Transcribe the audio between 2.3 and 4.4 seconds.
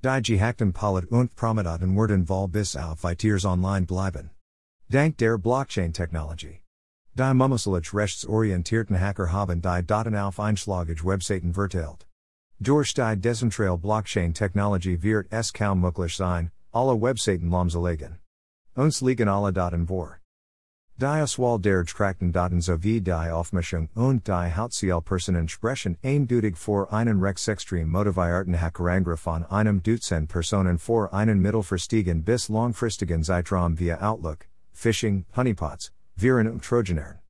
bis auf Weitiers online bleiben.